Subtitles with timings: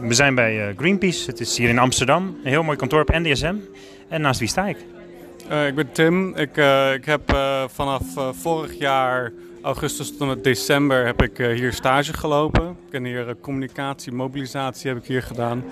[0.00, 1.30] We zijn bij eh, Greenpeace.
[1.30, 2.26] Het is hier in Amsterdam.
[2.26, 3.54] Een heel mooi kantoor op NDSM.
[4.08, 4.76] En naast wie sta ik?
[5.50, 6.36] Uh, ik ben Tim.
[6.36, 8.02] Ik, uh, ik heb vanaf
[8.32, 12.68] vorig jaar augustus tot en met december heb ik hier stage gelopen.
[12.86, 15.64] Ik heb hier communicatie, mobilisatie heb ik hier gedaan.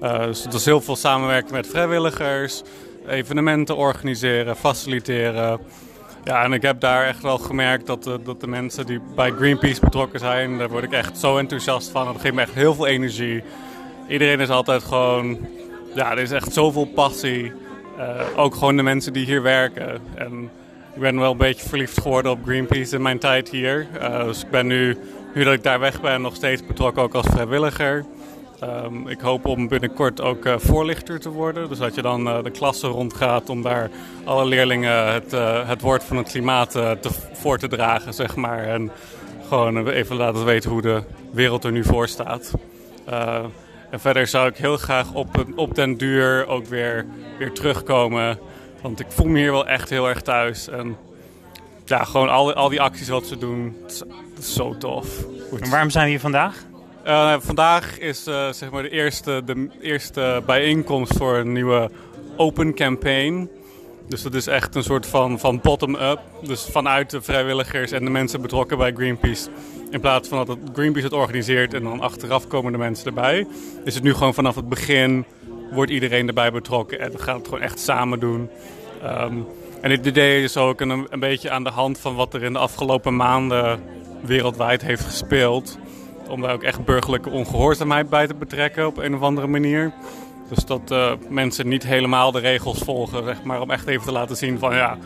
[0.00, 2.62] dus het was heel veel samenwerken met vrijwilligers,
[3.06, 5.60] evenementen organiseren, faciliteren.
[6.28, 9.30] Ja, en ik heb daar echt wel gemerkt dat, de, dat de mensen die bij
[9.30, 12.04] Greenpeace betrokken zijn, daar word ik echt zo enthousiast van.
[12.04, 13.42] Dat geeft me echt heel veel energie.
[14.08, 15.38] Iedereen is altijd gewoon,
[15.94, 17.52] ja, er is echt zoveel passie.
[17.98, 20.00] Uh, ook gewoon de mensen die hier werken.
[20.14, 20.50] En
[20.94, 23.86] ik ben wel een beetje verliefd geworden op Greenpeace in mijn tijd hier.
[24.00, 24.96] Uh, dus ik ben nu,
[25.34, 28.04] nu dat ik daar weg ben, nog steeds betrokken ook als vrijwilliger.
[28.62, 31.68] Um, ik hoop om binnenkort ook uh, voorlichter te worden.
[31.68, 33.90] Dus dat je dan uh, de klassen rondgaat om daar
[34.24, 38.64] alle leerlingen het, uh, het woord van het klimaat te, voor te dragen, zeg maar.
[38.64, 38.90] En
[39.48, 42.52] gewoon even laten weten hoe de wereld er nu voor staat.
[43.90, 47.06] en verder zou ik heel graag op, op den duur ook weer,
[47.38, 48.38] weer terugkomen.
[48.82, 50.68] Want ik voel me hier wel echt heel erg thuis.
[50.68, 50.96] En
[51.84, 54.02] ja, gewoon al, al die acties wat ze doen, is,
[54.54, 55.24] zo tof.
[55.60, 56.67] En waarom zijn we hier vandaag?
[57.08, 61.90] Uh, vandaag is uh, zeg maar de eerste, de eerste bijeenkomst voor een nieuwe
[62.36, 63.50] Open Campaign.
[64.08, 66.20] Dus dat is echt een soort van, van bottom-up.
[66.42, 69.48] Dus vanuit de vrijwilligers en de mensen betrokken bij Greenpeace.
[69.90, 73.46] In plaats van dat het Greenpeace het organiseert en dan achteraf komen de mensen erbij.
[73.84, 75.24] Is het nu gewoon vanaf het begin
[75.72, 78.50] wordt iedereen erbij betrokken en we gaan het gewoon echt samen doen.
[79.04, 79.46] Um,
[79.80, 82.58] en dit idee is ook een beetje aan de hand van wat er in de
[82.58, 83.80] afgelopen maanden
[84.20, 85.78] wereldwijd heeft gespeeld
[86.28, 89.92] om daar ook echt burgerlijke ongehoorzaamheid bij te betrekken op een of andere manier.
[90.48, 94.12] Dus dat uh, mensen niet helemaal de regels volgen, zeg maar, om echt even te
[94.12, 94.98] laten zien van ja,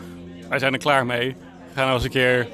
[0.49, 1.35] wij zijn er klaar mee.
[1.73, 2.47] Ga nou eens een keer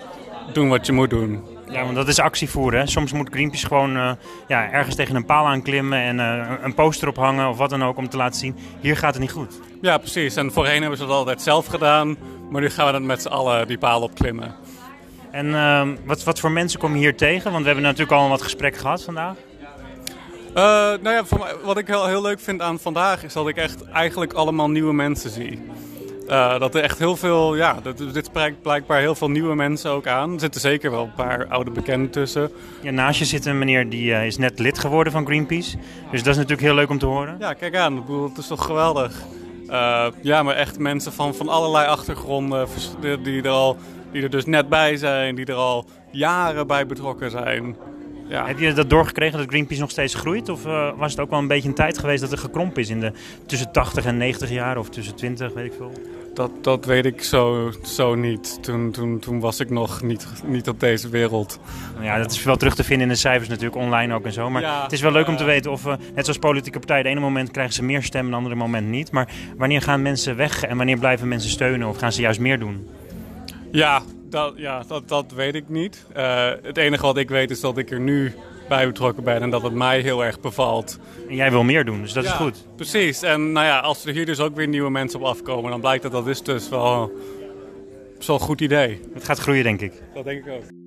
[0.53, 1.43] doen wat je moet doen.
[1.69, 2.79] Ja, want dat is actie voeren.
[2.79, 2.87] Hè?
[2.87, 4.11] Soms moet Greenpeace gewoon uh,
[4.47, 7.97] ja, ergens tegen een paal aanklimmen en uh, een poster ophangen of wat dan ook
[7.97, 9.59] om te laten zien, hier gaat het niet goed.
[9.81, 10.35] Ja, precies.
[10.35, 12.17] En voorheen hebben ze dat altijd zelf gedaan,
[12.49, 14.55] maar nu gaan we dan met z'n allen die paal opklimmen.
[15.31, 17.51] En uh, wat, wat voor mensen kom je hier tegen?
[17.51, 19.35] Want we hebben natuurlijk al wat gesprek gehad vandaag.
[20.49, 20.55] Uh,
[21.01, 21.23] nou ja,
[21.63, 24.93] wat ik heel, heel leuk vind aan vandaag is dat ik echt eigenlijk allemaal nieuwe
[24.93, 25.61] mensen zie.
[26.29, 29.91] Uh, dat er echt heel veel, ja, dat, dit spreekt blijkbaar heel veel nieuwe mensen
[29.91, 30.33] ook aan.
[30.33, 32.51] Er zitten zeker wel een paar oude bekenden tussen.
[32.81, 35.77] Ja, naast je zit een meneer die uh, is net lid geworden van Greenpeace.
[36.11, 37.35] Dus dat is natuurlijk heel leuk om te horen.
[37.39, 37.97] Ja, kijk aan.
[37.97, 39.23] Ik bedoel, het is toch geweldig.
[39.69, 42.67] Uh, ja, maar echt mensen van, van allerlei achtergronden
[43.23, 43.77] die er al
[44.11, 47.75] die er dus net bij zijn, die er al jaren bij betrokken zijn.
[48.27, 48.45] Ja.
[48.45, 50.49] Heb je dat doorgekregen dat Greenpeace nog steeds groeit?
[50.49, 52.89] Of uh, was het ook wel een beetje een tijd geweest dat er gekrompen is
[52.89, 53.11] in de
[53.45, 55.91] tussen 80 en 90 jaar of tussen 20, weet ik veel?
[56.39, 58.63] Dat, dat weet ik zo, zo niet.
[58.63, 61.59] Toen, toen, toen was ik nog niet, niet op deze wereld.
[62.01, 64.49] Ja, dat is wel terug te vinden in de cijfers natuurlijk, online ook en zo.
[64.49, 67.03] Maar ja, het is wel leuk om te weten of, uh, net zoals politieke partijen,
[67.03, 69.11] de ene moment krijgen ze meer stemmen, het andere moment niet.
[69.11, 72.59] Maar wanneer gaan mensen weg en wanneer blijven mensen steunen of gaan ze juist meer
[72.59, 72.89] doen?
[73.71, 76.05] Ja, dat, ja dat, dat weet ik niet.
[76.17, 78.33] Uh, het enige wat ik weet is dat ik er nu
[78.69, 80.99] bij betrokken ben en dat het mij heel erg bevalt.
[81.29, 82.65] En jij wil meer doen, dus dat ja, is goed.
[82.75, 83.21] Precies.
[83.21, 86.03] En nou ja, als er hier dus ook weer nieuwe mensen op afkomen, dan blijkt
[86.03, 87.11] dat dat is dus wel
[88.19, 88.99] zo'n goed idee.
[89.13, 89.93] Het gaat groeien, denk ik.
[90.13, 90.78] Dat denk ik ook.